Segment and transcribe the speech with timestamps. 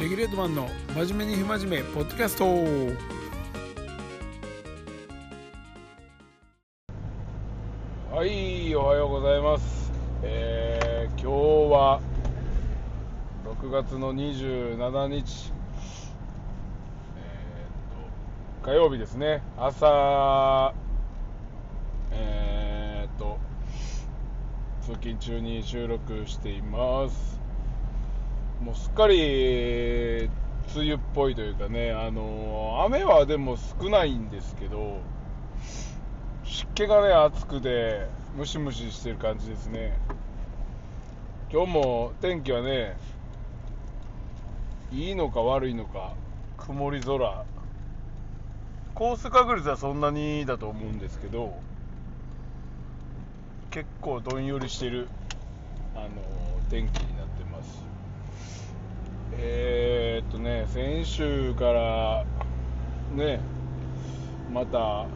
[0.00, 2.44] レギュレートマンの真面目に不真面目ポッドキャスト。
[8.12, 9.92] はいおはようございます、
[10.24, 11.26] えー今日
[11.72, 12.00] は
[13.44, 15.52] 6月の27日、
[17.16, 19.42] えーっと火曜日ですね。
[19.56, 20.74] 朝
[22.10, 23.38] えーっと
[24.82, 27.43] 通勤中に収録しています。
[28.64, 30.30] もうすっかり梅
[30.74, 35.00] 雨っぽいというかね、あの雨はでも少ないんですけど、
[36.44, 38.06] 湿気がね、暑くて、
[38.38, 39.98] ムシムシしてる感じですね。
[41.52, 42.96] 今日も天気はね、
[44.90, 46.14] いいのか悪いのか、
[46.56, 47.44] 曇り空。
[48.94, 51.52] 降水確率はそんなにだと思うんですけど、
[53.70, 55.08] 結構どんよりしてる、
[55.94, 56.08] あの
[56.70, 57.13] 天気。
[59.46, 62.24] えーっとね、先週から
[63.12, 63.40] ね、
[64.50, 65.06] また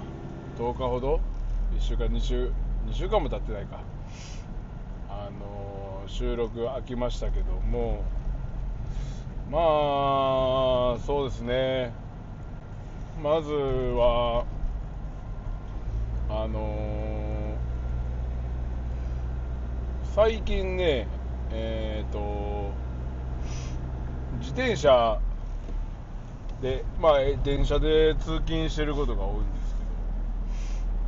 [0.59, 1.21] 10日ほど、
[1.75, 2.49] 1週間、2週、
[2.89, 3.81] 2週間も経ってないか、
[5.09, 8.03] あの収録飽きましたけども、
[9.51, 9.59] ま
[10.97, 11.93] あ、そうですね、
[13.23, 14.45] まずは、
[16.29, 17.57] あの
[20.15, 21.09] 最近ね、
[21.51, 22.58] えーっと、
[24.41, 25.21] 自転車
[26.61, 29.75] で、まあ、電車で通勤してることが多いんです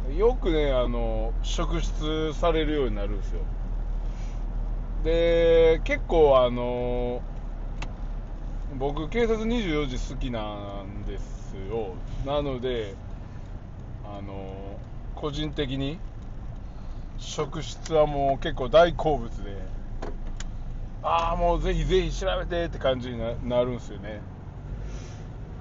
[0.06, 3.40] けど、よくね、あの、職質されるようになるんですよ。
[5.04, 7.22] で、結構、あの、
[8.78, 11.94] 僕、警察24時好きなんですよ。
[12.24, 12.94] なので、
[14.04, 14.78] あの、
[15.16, 15.98] 個人的に、
[17.18, 19.56] 職質はもう結構大好物で、
[21.02, 24.20] ああ、もうぜひぜひ調べてって感じになるんですよね。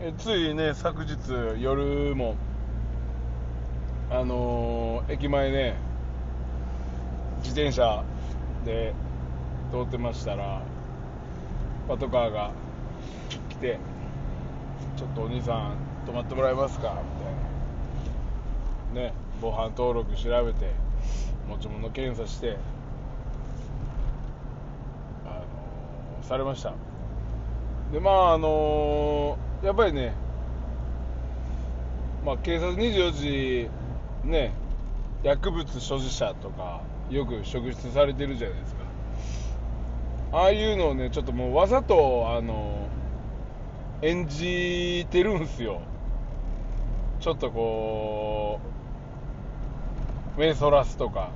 [0.01, 2.35] えついね、昨日夜も、
[4.09, 5.75] あのー駅前ね、
[7.37, 8.03] 自転車
[8.65, 8.93] で
[9.71, 10.61] 通ってましたら、
[11.87, 12.51] パトカーが
[13.49, 13.79] 来て、
[14.97, 17.01] ちょっとお兄さん、止まってもらえますか
[18.93, 19.09] みたいな。
[19.09, 20.73] ね、防犯登録調べて、
[21.47, 22.57] 持ち物検査して、
[25.25, 26.75] あのされました。
[27.91, 30.13] でまああのやっぱりね
[32.23, 33.67] まあ警察24時
[34.23, 34.53] ね
[35.23, 38.81] 薬物所持者とかよく職質されてるじゃないですか。
[40.31, 42.87] ああいうのをねちょっともうわざとあの
[44.03, 45.81] 演じてるんすよ。
[47.21, 48.59] ちょっとこ
[50.37, 51.31] う目そらすとか。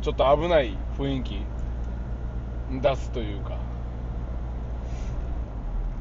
[0.00, 1.53] ちょっと危ない雰囲気。
[2.80, 3.58] 出すというか。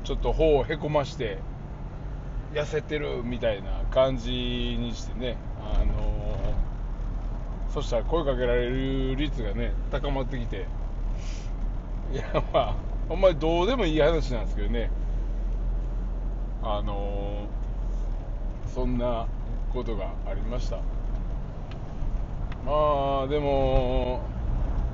[0.04, 1.38] ちょっと頬をへこまして
[2.54, 5.38] 痩せてるみたいな感じにしてね。
[5.62, 6.56] あの
[7.70, 10.66] そしたら声かけられる率がね高まってきて。
[12.12, 12.76] いやまあ
[13.08, 14.92] ほんまにどうでもいい話なんですけどね。
[16.62, 17.48] あの
[18.74, 19.26] そんな
[19.74, 20.78] ことがありました。
[22.66, 24.20] まあでも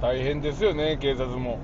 [0.02, 1.58] 大変ですよね警察も。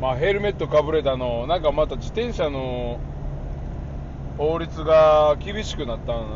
[0.00, 3.00] まあヘルメットかぶれたのなんかまた自転車の
[4.38, 6.26] 法律が厳しくなったん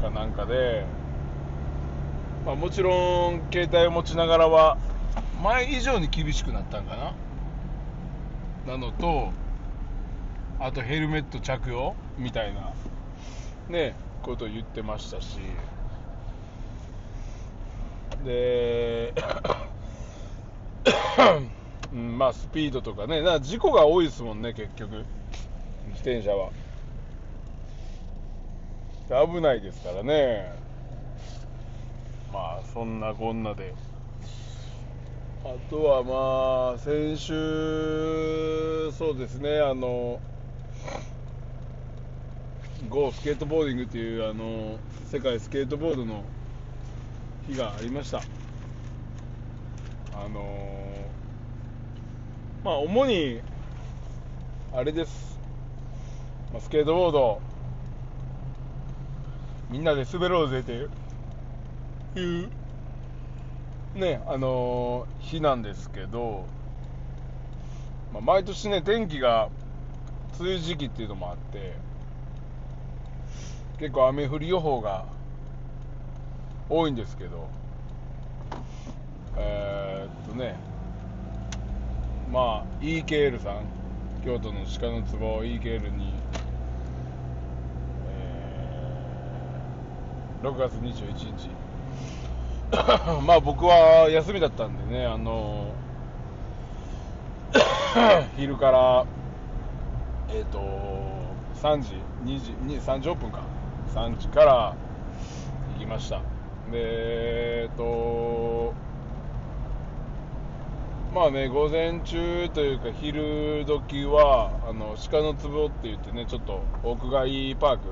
[0.00, 0.84] かなんかで、
[2.46, 4.78] まあ、もちろん携帯を持ちながらは
[5.42, 6.96] 前以上に厳しくなったんか
[8.66, 8.74] な？
[8.74, 9.32] なのと
[10.60, 12.72] あとヘルメット着用みたいな
[13.68, 15.40] ねことを言ってましたし。
[18.24, 19.12] で、
[21.92, 25.04] うん、まあスピードとかね、なんか事故が多いですもんね、結局、
[25.88, 26.50] 自転車は。
[29.26, 30.54] 危ないですからね、
[32.32, 33.74] まあそんなこんなで。
[35.44, 40.20] あとはまあ、先週、そうですね、あの、
[42.88, 44.78] GO スケートボーディングっていうあの
[45.10, 46.24] 世界スケートボードの
[47.48, 48.22] 日がありました
[50.14, 50.81] あの
[52.64, 53.40] まあ主に
[54.72, 55.38] あれです、
[56.52, 57.40] まあ、スケートボード
[59.70, 60.72] みんなで滑ろうぜって
[62.20, 62.50] いう
[63.94, 66.44] ねあのー日なんですけど、
[68.12, 69.48] まあ、毎年ね天気が
[70.38, 71.74] 梅雨時期っていうのもあって
[73.78, 75.06] 結構雨降り予報が
[76.68, 77.48] 多いんですけど、
[79.36, 80.56] えーっとね、
[82.32, 83.82] まあ EKL さん。
[84.24, 86.14] 京都の鹿の壺 EKL に、
[88.08, 91.50] えー6月21日。
[93.26, 95.66] まあ僕は休みだったんでねあの
[98.38, 99.04] 昼から
[100.30, 100.58] えっ、と
[101.56, 103.40] 3時2時2 30分か。
[103.94, 104.74] 3時から
[105.74, 106.18] 行きました。
[106.18, 106.22] で
[107.64, 108.72] えっ、と
[111.12, 117.82] まあね午前中というか昼時はあの鹿の壺って言ってねちょっと屋外パーク。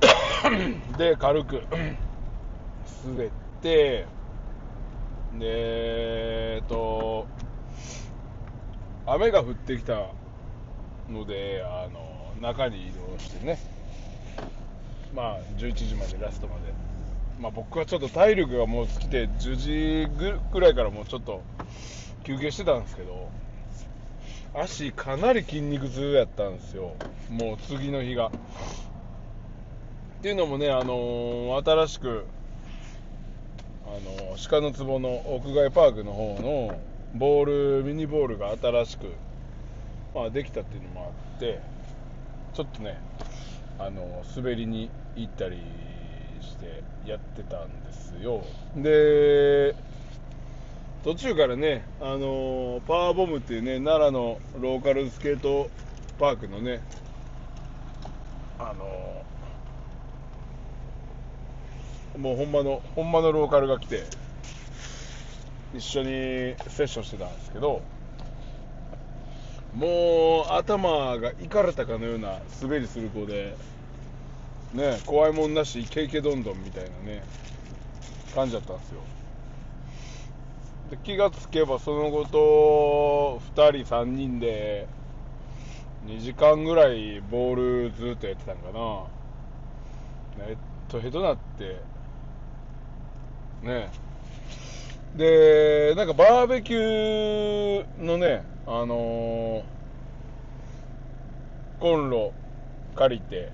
[0.96, 1.64] で軽く
[3.04, 3.30] 滑っ
[3.60, 4.06] て
[5.38, 7.26] でえっと
[9.04, 10.06] 雨が降ってきた
[11.10, 13.58] のであの中に移動してね。
[15.12, 16.89] まあ11時までラストまで
[17.40, 21.42] まあ僕はちょっと体力がもう尽きて10時ぐらいからもうちょっと
[22.22, 23.30] 休憩してたんですけど
[24.54, 26.96] 足かなり筋肉痛やったんですよ。
[27.30, 28.26] もう次の日が。
[28.26, 28.30] っ
[30.22, 32.26] ていうのもねあの新しく
[33.86, 36.78] あの鹿の壺の屋外パークの方の
[37.14, 39.14] ボールミニボールが新しく、
[40.14, 41.60] まあ、できたっていうのもあって
[42.52, 42.98] ちょっとね
[43.78, 45.56] あの滑りに行ったり
[46.42, 48.42] してやってたんですよ。
[48.76, 49.74] で
[51.02, 55.70] 途中からねあのパワーボムっていうね奈良のローカルスケート
[56.18, 56.82] パークのね
[58.58, 59.24] あの
[62.18, 64.04] もうほんまのほんまのローカルが来て
[65.74, 66.06] 一緒に
[66.68, 67.80] セッションしてたんですけど
[69.74, 73.56] もう頭がいかれたかのような滑りする子で
[74.74, 77.22] ね怖いもんなしイケイケどんどんみたいなね
[78.34, 79.00] 感じだったんですよ。
[80.90, 84.88] で気がつけばその後と2人3人で
[86.06, 89.04] 2時間ぐらいボールずっとやってたんかな。
[90.48, 90.56] えっ
[90.88, 91.80] とヘトなって
[93.62, 93.90] ね。
[95.16, 99.62] でなんかバーベキューのねあのー、
[101.80, 102.32] コンロ
[102.94, 103.50] 借りて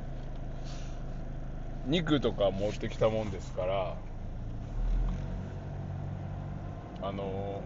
[1.87, 3.95] 肉とか持ってきたもんですから
[7.03, 7.63] あの、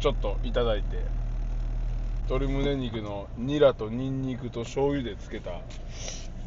[0.00, 1.04] ちょっといただいて
[2.28, 5.60] 鶏胸肉のニラとニンニクと醤油でつけた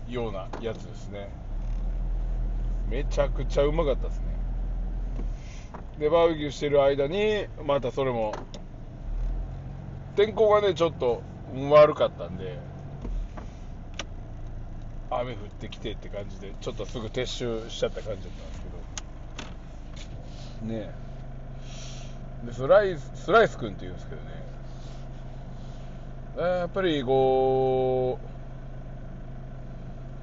[0.10, 1.30] ようなやつですね。
[2.90, 4.26] めちゃくちゃうまかったですね。
[6.00, 8.34] でバーベキューしてる間にまたそれも
[10.16, 11.22] 天候がねちょっと
[11.70, 12.58] 悪かったんで
[15.12, 18.68] 雨降ってきてって感じでちょっとすぐ撤収しちゃった感じだったんですけ
[20.66, 20.74] ど。
[20.74, 20.92] ね
[22.44, 22.48] え。
[22.48, 24.42] でスライススライス君っていうんですけどね。
[26.38, 28.18] やっぱりこ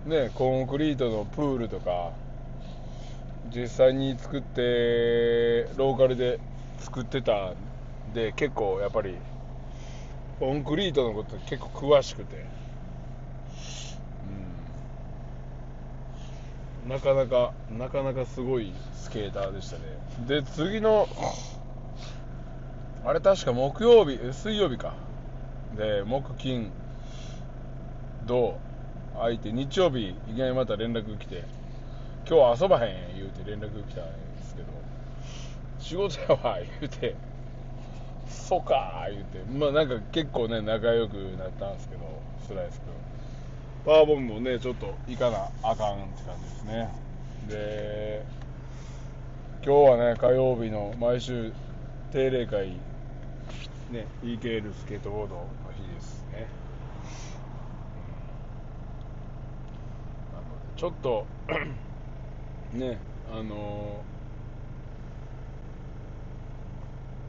[0.06, 2.12] うねコンクリートのプールとか
[3.54, 6.40] 実際に作ってローカルで
[6.78, 7.54] 作ってたん
[8.14, 9.16] で結構やっぱり
[10.38, 12.38] コンクリートのこと結構詳しくて、う
[16.77, 19.82] ん、なかなかなかなかすごいスケーターでしたね。
[20.26, 21.06] で次の
[23.04, 24.94] あれ確か木曜日水曜日か。
[25.76, 26.70] で木金
[28.26, 28.58] 土
[29.14, 31.44] 空いて日曜日いきなりまた連絡来て
[32.28, 34.04] 今日遊ばへん言うて連絡来たん
[34.38, 34.68] ですけど
[35.78, 37.16] 仕事やわ言うて
[38.28, 42.00] そうか言うてまあなんか結構ね仲良くなったんですけど
[42.46, 43.17] スライス君。
[43.88, 46.90] パワーボムもねちょっと行かなあかんって感じですね。
[47.48, 48.22] で
[49.64, 51.54] 今日はね火曜日の毎週
[52.12, 52.72] 定例会
[53.90, 56.46] ね EKL スケートボードの日ですね、
[60.26, 61.26] うん、なのでちょっと
[62.78, 62.98] ね
[63.32, 64.02] あの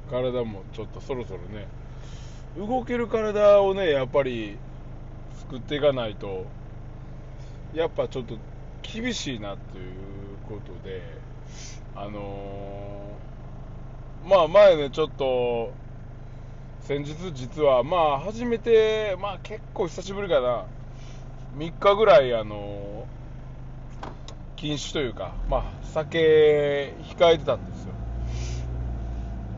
[0.09, 1.67] ー、体もちょっとそろそろね
[2.57, 4.57] 動ける体をねやっぱり
[5.39, 6.45] 作っていかないと
[7.73, 8.37] やっぱちょっと
[8.81, 9.93] 厳しいなという
[10.47, 11.01] ことで
[11.95, 15.71] あのー、まあ前ねちょっと
[16.81, 20.65] 先日実はまあ初めてまあ結構久しぶりかな
[21.57, 22.89] 3日ぐらいあのー
[24.59, 27.93] 禁酒というか、まあ、酒控えてたんですよ。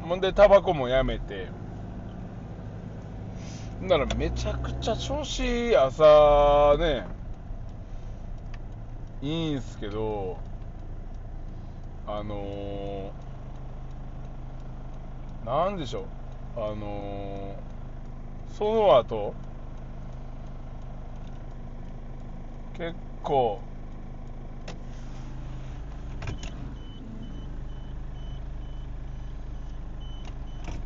[0.04, 1.48] ほんで、タバコもやめて、
[3.82, 7.04] ならめちゃくちゃ調子いい朝ね、
[9.24, 10.38] いいんすけど、
[12.08, 13.12] あの
[15.46, 16.04] なんでしょう。
[16.58, 19.34] あのー、その後
[22.78, 23.60] 結構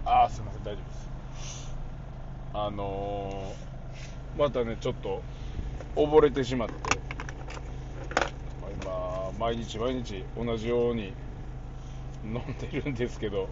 [0.06, 1.15] ああすいません大丈夫です。
[2.58, 5.22] あのー、またねちょっと
[5.94, 6.76] 溺れてしまって、
[8.82, 11.12] まあ、今毎日毎日同じように
[12.24, 13.50] 飲んでるんですけど。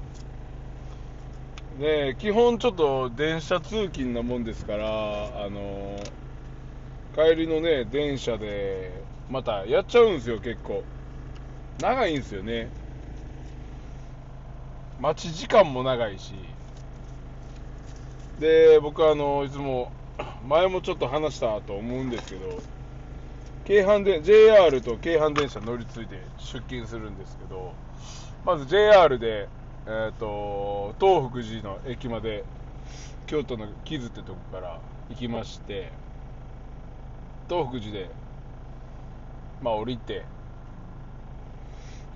[1.79, 4.86] で基本ちょっと電車通勤なもんですから
[5.43, 5.98] あの
[7.15, 10.83] 帰りのね電車でまたやっちゃうんですよ結構。
[11.79, 12.69] 長いんですよね。
[15.01, 16.52] 待ち時間も長いし。
[18.43, 19.89] で僕はあのいつも
[20.45, 22.62] 前もちょっと話したと思うんですけど
[23.63, 27.73] 京阪で JR と京阪電車乗り継いで出勤するんですけど
[28.45, 29.47] まず JR で、
[29.88, 32.43] えーと、東福寺の駅まで
[33.27, 35.89] 京都の木津ってとこから行きまして
[37.47, 38.09] 東福寺で
[39.62, 40.25] まあ降りて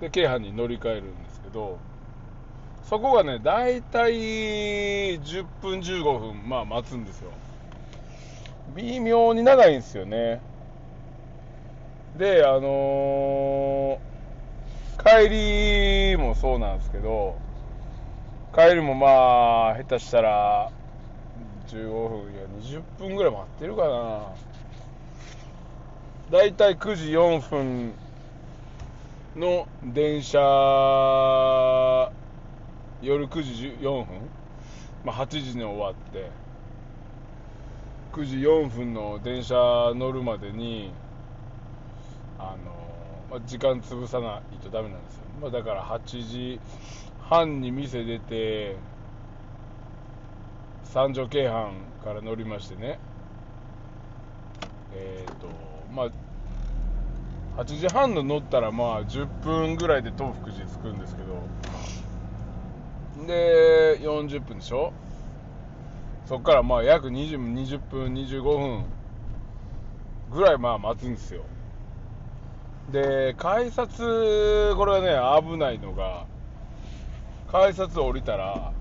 [0.02, 1.78] で京阪に乗り換えるんですけど
[2.88, 4.12] そこがね大体
[5.20, 7.30] 10分15分まあ待つんですよ。
[8.74, 10.40] 微妙に長いんですよね。
[12.16, 15.28] であのー、帰
[16.14, 17.36] りもそうなんですけど
[18.54, 20.70] 帰りもまあ下手したら
[21.68, 24.20] 15分いや20分ぐらい待ってるかな。
[26.30, 27.92] だいたい9時4分
[29.36, 30.38] の電車
[33.00, 34.06] 夜9時4分、
[35.04, 36.30] まあ、8時に終わって。
[38.12, 39.54] 9時4分の電車
[39.94, 40.90] 乗るまでに
[42.38, 42.72] あの、
[43.30, 46.60] まあ、時間潰さないとダメなんですよ、まあ、だから8時
[47.28, 48.76] 半に店出て
[50.84, 52.98] 三条京阪から乗りましてね。
[54.94, 55.48] えっ、ー、と
[55.94, 56.04] ま
[57.56, 61.42] あ8時半の乗ったらまあ10分ぐらいで東福寺着くんですけど
[63.26, 64.92] で40分でしょ？
[66.26, 68.84] そっからまあ約 20, 20分25分
[70.30, 71.42] ぐらいまあ待つんですよ。
[72.92, 76.26] で改札これはね危ないのが
[77.50, 78.72] 改札降りたら、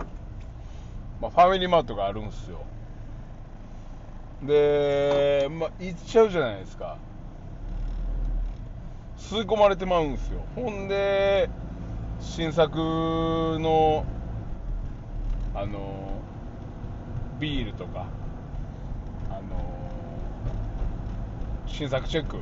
[1.21, 2.59] まあ、ファミリーマートがあるんですよ。
[4.43, 6.97] で、まあ、行っちゃうじゃないですか。
[9.17, 10.41] 吸い込まれてまうんですよ。
[10.55, 11.49] ほんで
[12.19, 14.05] 新作の
[15.57, 16.21] あの
[17.39, 18.05] ビールとか
[19.31, 19.41] あの
[21.65, 22.37] 新作チェック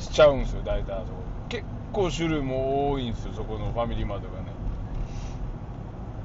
[0.00, 1.22] しちゃうんですよ大体あそこ。
[1.50, 4.46] 結構種類も多いんですよそこのファミリーマートがね。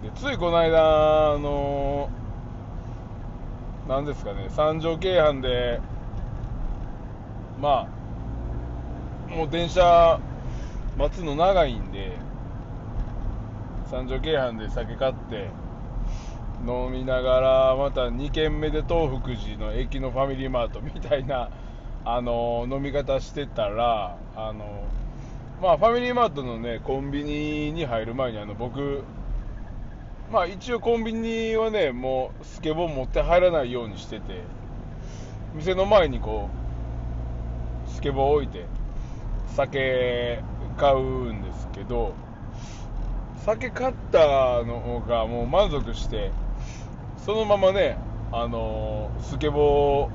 [0.04, 2.10] でついこの間あの
[3.90, 5.82] 何ですかね三条京阪で
[7.62, 7.90] ま
[9.30, 10.18] あもう電車
[10.98, 12.18] 待つの長いんで
[13.90, 15.50] 三条京阪で酒買って
[16.64, 21.50] 飲みながらまた2軒目で東福寺の駅のファミリーマートみたいな
[22.06, 24.84] あの飲み方してたらあの
[25.60, 29.02] まあファミリーマートのねコンビニに入る前にあの僕
[30.32, 34.44] まあ一応コンビニはねもうスケボー持って入らないようにしてて
[35.56, 36.48] 店の前にこ
[37.88, 38.66] うスケボー置いて
[39.56, 40.44] 酒
[40.78, 42.14] 買うんですけど
[43.46, 46.32] 酒買ったのがもう満足して
[47.26, 47.98] そのままね
[48.32, 50.08] あのスケボ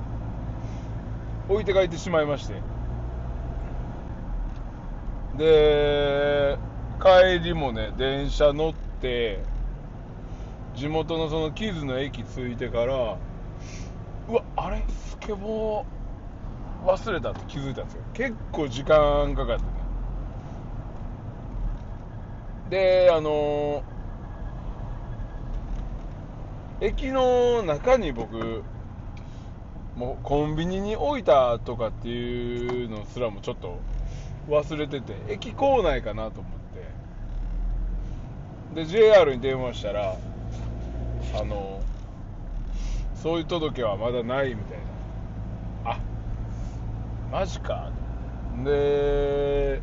[1.48, 2.54] ー置いて帰ってしまいまして。
[5.36, 6.56] で
[7.02, 9.42] 帰りもね電車乗って
[10.76, 13.16] 地元のその木津の駅着いてから
[14.28, 14.84] うわあれ？
[14.88, 18.02] スケボー忘れたって気づいたんですよ。
[18.12, 19.68] 結構時間かかってね
[22.74, 23.84] であの
[26.80, 28.64] 駅の中に僕
[29.94, 33.78] もうコンビニに置いたとかっていうのすらもちょっと
[34.48, 36.52] 忘れてて駅構内かなと思っ
[38.74, 38.82] て。
[38.82, 40.16] で JR に電話したら
[41.40, 41.80] あの
[43.14, 44.78] そういう届けはまだないみたい
[45.84, 45.92] な。
[45.92, 46.00] あ
[47.30, 47.92] マジか。
[48.64, 49.80] で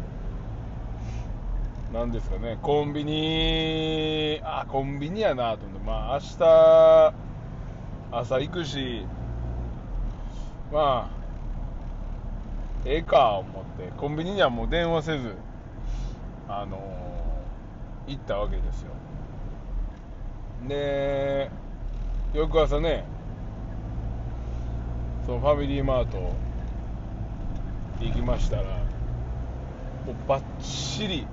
[1.94, 2.58] なんですかね。
[2.62, 5.86] コンビニあコンビニやなと思って。
[5.86, 7.14] まあ明日
[8.12, 9.06] 朝行くし
[10.72, 11.22] まあ
[12.86, 13.92] ええか思って。
[13.98, 15.36] コンビニにはもう電話せず
[16.48, 18.92] あのー、行ったわけですよ。
[20.68, 21.50] で
[22.34, 23.04] 翌朝ね
[25.26, 26.34] そのファミリーマート
[28.00, 28.64] 行きましたら
[30.06, 30.44] もうバッ
[30.98, 31.28] チリ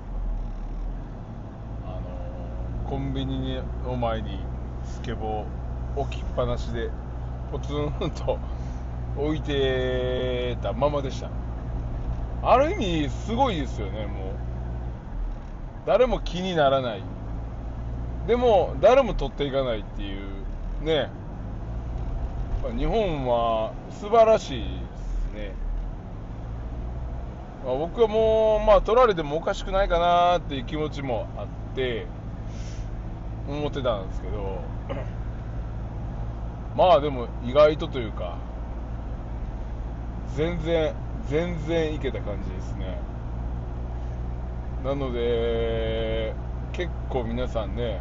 [2.89, 4.39] コンビニの前に
[4.83, 6.89] スケボー置きっぱなしで
[7.51, 8.39] ポツンと
[9.15, 11.29] 置いてたままでした。
[12.41, 14.33] ある意味すごいですよねもう。
[15.85, 17.03] 誰も気にならない。
[18.25, 21.11] でも誰も取っていかないっていうね。
[22.75, 24.67] 日本は素晴らしいで
[24.97, 25.53] すね、
[27.63, 32.07] まあ、僕はもう、まあ、取られてもおかしくないかなっていう気持ちもあって。
[33.49, 34.61] 思ってたんですけど
[36.77, 38.37] まあでも意外とというか
[40.35, 40.93] 全然
[41.27, 42.99] 全然いけた感じですね。
[44.83, 46.33] なので
[46.71, 47.99] 結構皆さんね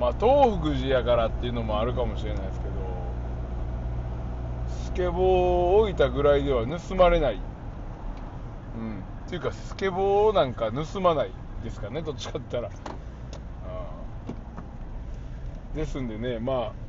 [0.00, 2.72] まあ東福寺やからっていうのもあるかもしれないですけど
[4.84, 7.40] スケボーを置いたぐらいでは盗まれない。
[8.76, 9.00] うん。
[9.26, 12.95] っていうかスケボーなんか盗まないですかねどっちかって言ったら。
[15.76, 16.86] ですんでねまあ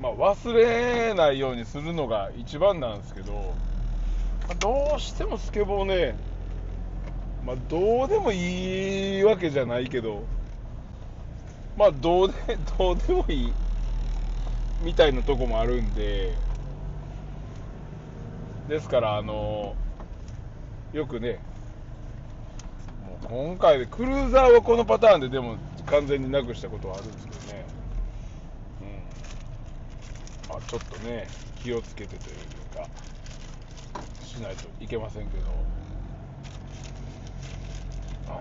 [0.00, 3.54] まあ、忘れないようにするのが一番なんですけど、
[4.48, 6.16] まあ、どうしてもスケボーね、
[7.46, 10.24] まあ、どうでもいいわけじゃないけど、
[11.76, 13.52] まあ、どうで、どうでもいい
[14.82, 16.32] みたいなとこもあるんで、
[18.68, 19.76] ですから、あの、
[20.92, 21.38] よくね、
[23.06, 25.58] もう今回で、クルーザーはこのパターンででも
[25.92, 27.66] 完全になくしたことはあるんですけどね。
[30.48, 31.28] まあ、ちょっとね
[31.62, 32.36] 気をつけてという
[32.74, 32.88] か
[34.24, 35.44] しないといけませんけど。
[38.28, 38.40] あの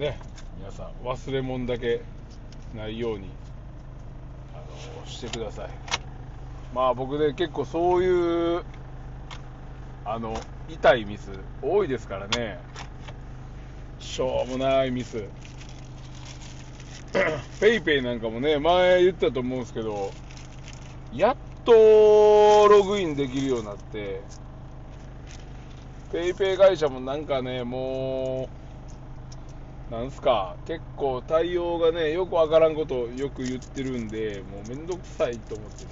[0.00, 0.18] ね
[0.58, 2.00] 皆さん忘れ物だけ
[2.74, 3.28] ないように
[4.54, 4.58] あ
[5.02, 5.70] のしてください。
[6.74, 8.64] まあ僕ね結構そういう
[10.06, 10.34] あの
[10.70, 11.30] 痛いミス
[11.60, 12.58] 多いですからね。
[13.98, 15.24] しょうもないミス。
[17.60, 20.12] PayPay なんかもね前言ったと思うんですけど
[21.14, 21.72] やっと
[22.68, 24.20] ログインできるようになって、
[26.10, 28.48] PayPay 会社もなんかね、も
[29.90, 35.90] う、なんすか、結構対応がね、よくわからんことをよく言ってるんで、もうめんどくさいと思っても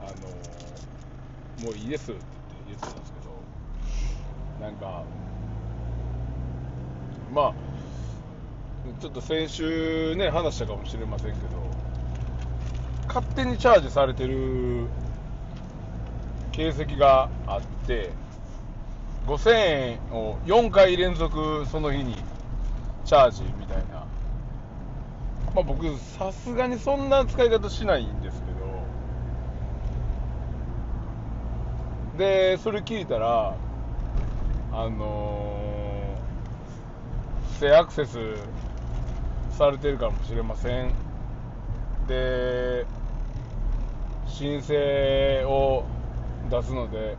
[0.00, 0.06] う、あ
[1.60, 2.20] の、もういいですって
[2.66, 3.30] 言ってたんですけど、
[4.60, 5.04] なんか、
[7.32, 7.77] まあ、
[9.00, 11.48] ちょっと先週ね、話したかもしれませんけど、
[13.08, 14.86] 勝手にチャージされてる
[16.52, 18.10] 形跡があって
[19.26, 22.16] 5000円を4回連続その日に
[23.04, 24.06] チャージみたいな。
[25.54, 28.58] まあ僕さすがにそんな使い方しないんですけど
[32.18, 33.56] でそれ聞いたら
[34.72, 38.18] あのー、不正アクセス
[39.58, 40.92] されてるかもしれません。
[42.06, 42.86] で
[44.26, 45.84] 申請を
[46.48, 47.16] 出すので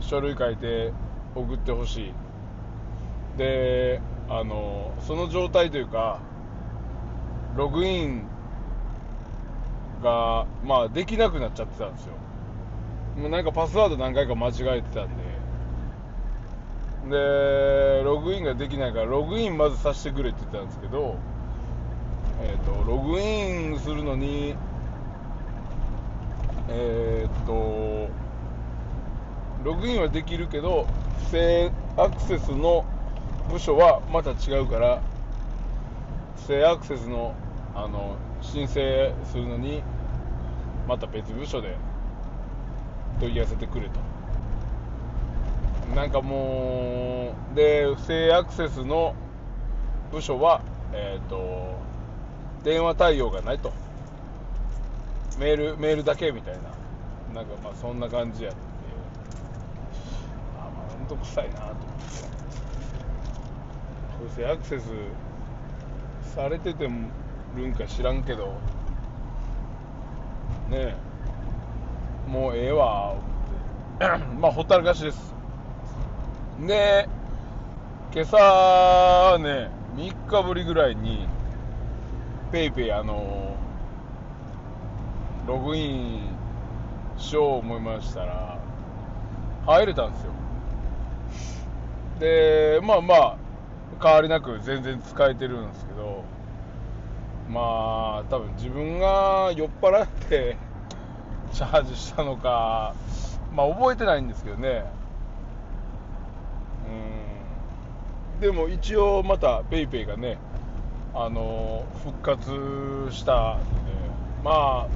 [0.00, 0.92] 書類書いて
[1.34, 2.12] 送ってほしい。
[3.36, 6.20] であのその状態というか
[7.54, 8.24] ログイン
[10.02, 12.14] が、まあ、できなくなっちゃってたんですよ。
[13.18, 15.22] もうなんかパスワード何回か間違えてたんで。
[17.10, 21.16] でログインができないからログインまずさせてくれって言ったんですけど
[22.40, 24.54] えーと、ログインするのに
[26.68, 28.08] えっ、ー、と
[29.64, 30.86] ログインはできるけど
[31.24, 32.84] 不正アクセスの
[33.50, 35.02] 部署はまた違うから
[36.36, 37.34] 不正アクセスの
[37.74, 39.82] あの申請するのに
[40.86, 41.76] また別部署で
[43.20, 44.00] 問い合わせてくれと。
[45.94, 49.14] なんかもうで不正アクセスの
[50.10, 51.74] 部署はえっ、ー、と
[52.64, 53.72] 電話対応がないと。
[55.38, 56.60] メールメールだけみたいな。
[57.34, 58.58] なんかまあそんな感じやって
[60.58, 61.82] あまあ面倒くさいなと思って。
[64.28, 64.90] そしてアクセス
[66.34, 67.08] されてても
[67.56, 68.46] るんか知らんけど。
[70.68, 70.96] ねえ。
[72.28, 73.22] もうええわ思っ
[73.98, 74.24] て。
[74.40, 75.34] まあほったらかしです。
[76.60, 77.08] で
[78.14, 81.26] 今朝ね3日ぶりぐらいに
[82.52, 83.56] ペイペイあの
[85.46, 86.20] ログイン
[87.16, 88.58] しよう思いましたら
[89.66, 90.32] 入れたんですよ。
[92.20, 93.36] でまあまあ
[94.02, 96.24] 変わりなく全然使えてるんですけど
[97.48, 100.58] まあ多分自分が酔っ払って
[101.54, 102.94] チャージしたのか
[103.54, 104.84] まあ覚えてないんですけどね。
[108.36, 108.40] うん。
[108.40, 110.36] でも一応また PayPay がね
[111.14, 112.50] あの復活
[113.10, 113.64] したんで
[114.42, 114.88] まあ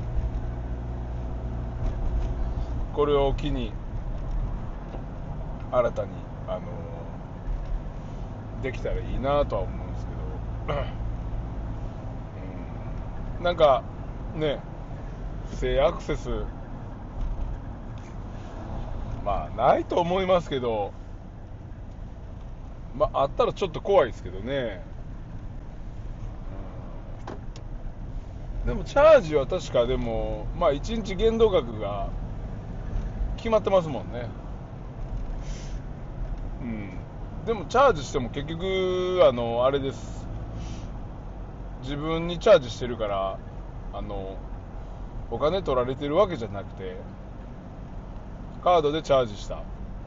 [2.95, 3.73] これを機に
[5.71, 6.09] 新たに
[6.49, 6.63] あの
[8.63, 10.79] できたらいいなとは思うんですけど、
[13.39, 13.83] うん、なんか
[14.35, 14.61] ね
[15.51, 16.31] 不正アクセス
[19.25, 20.93] まあないと思いますけど
[22.97, 24.83] まああったらちょっと怖いですけどね、
[27.29, 27.33] う
[28.56, 32.11] ん、でもチャージは確かでもまあ1日限度額が
[33.37, 34.29] 決まってますもんね。
[36.63, 36.91] うん。
[37.47, 40.27] でもチャージしても結局あのあれです。
[41.83, 43.39] 自分にチャージしてるから
[43.93, 44.37] あの
[45.31, 46.97] お金取られてるわけじゃなくて
[48.65, 49.63] カードでチャージした。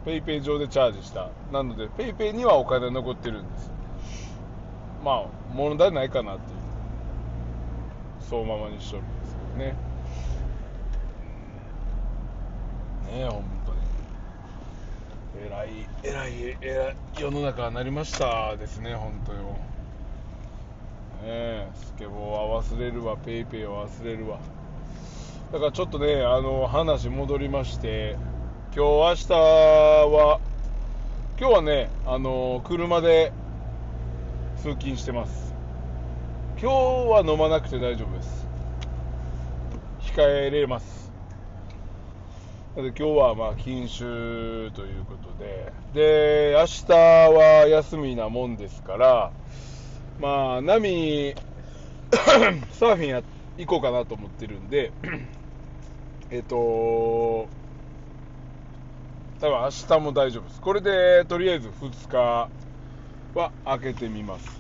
[0.05, 1.29] PayPay 上でチャージした。
[1.53, 3.71] なので PayPay にはお金残ってるんです。
[5.01, 6.58] まあ問題ないかなっていう。
[8.29, 9.65] そのままにしとるんですけどね。
[9.65, 9.75] ね
[13.11, 13.79] え本当に。
[15.47, 15.69] えらい
[16.03, 19.59] えらいえらい世の中になりましたですね本当にも
[21.23, 24.37] うねえスケボーは忘れるわ PayPay は忘れるわ。
[25.51, 28.15] だからちょっとねあの話戻りまして
[28.75, 30.39] 今日明日は
[31.39, 33.31] 今日はねあの車で
[34.57, 35.48] 通勤してます。
[36.61, 38.45] 今日は飲まなくて大丈夫です。
[40.13, 41.09] 控えれます。
[42.75, 45.71] で今日はまあ禁酒ということで。
[45.93, 49.31] で明日は休みなもんですから
[50.19, 51.33] まあ波
[52.71, 53.23] サーフィンや
[53.57, 54.91] 行こうかなと思ってるんで
[56.29, 57.47] えっと多
[59.39, 60.59] 分明日も大丈夫です。
[60.59, 62.49] これでとりあえず2日
[63.33, 64.59] は開けてみます。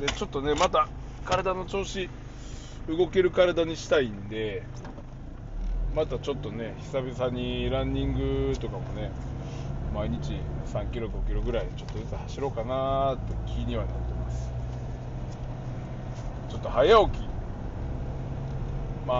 [0.00, 0.86] でちょっとねまた
[1.24, 2.08] 体の調子
[2.88, 4.62] 動ける体にしたいんで
[5.94, 8.14] またちょっとね久々にランニン
[8.50, 9.10] グとかもね
[9.94, 10.40] 毎日
[10.72, 14.50] 3キロ5キロぐらいちょっとずつ走ろうかなって気にはなってます。
[16.50, 17.28] ちょっと早起き。
[19.06, 19.14] ま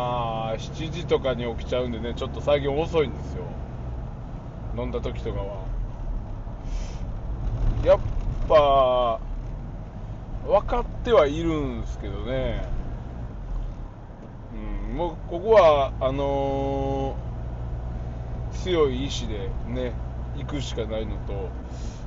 [0.53, 3.45] あ7時とかに起きちゃうんでねちょっと最近遅いんですよ。
[4.77, 5.65] 飲んだ時とかは。
[7.85, 7.99] やっ
[8.49, 9.21] ぱ
[10.47, 12.67] 分かってはいるんですけどね。
[14.91, 19.93] うんもうここはあのー、強い意志でね
[20.37, 21.49] 行くしかないのと。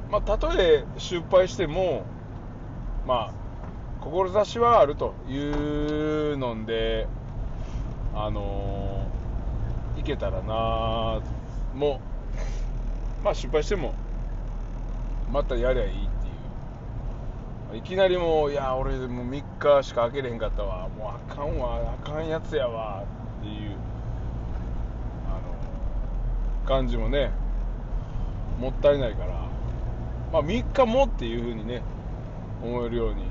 [0.10, 2.06] まあたとえ失敗しても
[3.06, 3.34] まあ
[4.02, 5.38] 志はあるとい
[6.34, 7.08] うので
[8.14, 11.22] あのー、いけたらな
[11.76, 12.00] も
[13.22, 13.94] うまあ失敗しても
[15.32, 16.07] またやりゃいい
[17.78, 20.90] いきなりもういや俺もう3日しか開けれへんかったわ。
[20.90, 21.96] もうあかんわ。
[22.02, 23.04] あかんやつやわ。
[23.40, 23.76] っていう
[25.28, 27.32] あの感じもね
[28.60, 29.48] もったいないから。
[30.34, 31.84] まあ3日もっていうふうにね
[32.64, 33.24] 思えるように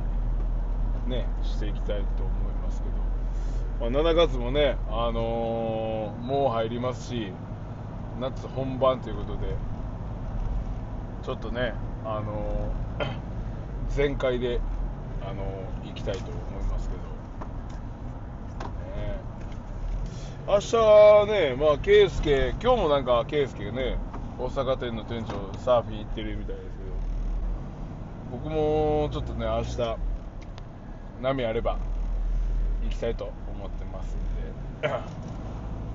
[1.09, 3.91] ねしていきたいと思いますけど。
[3.91, 7.31] まあ、7月もね、あのー、もう入りますし、
[8.19, 9.55] 夏本番ということで、
[11.23, 13.26] ちょっとね、あのー、
[13.91, 14.61] 全開で、
[15.23, 15.43] あの、
[15.85, 17.03] 行きたいと思いますけど、
[18.97, 19.21] ね、
[20.47, 23.99] 明日ね、まあ、圭介、今日もなんか圭介がね、
[24.39, 29.97] 大阪店の店長、サーフィン行ってるみたいですけど、僕もちょっとね、明日、
[31.23, 31.79] 波あれば、
[32.85, 35.27] 行きたいと思ってますんで。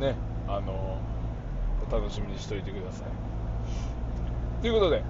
[0.02, 0.16] ね
[0.48, 0.98] あの
[1.88, 4.62] お楽しみにしておいてください。
[4.62, 5.04] ということで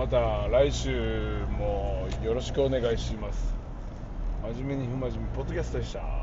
[0.00, 3.54] また来週もよろしくお願いします。
[4.54, 6.19] 真面目に不真面目ポッドキャストでした。